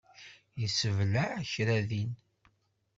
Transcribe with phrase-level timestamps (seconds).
[0.61, 2.11] Yessebleɛ kra din.